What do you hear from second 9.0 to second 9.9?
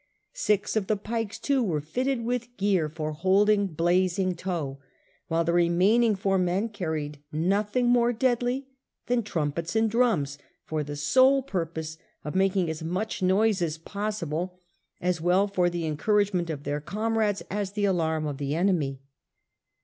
than trumpets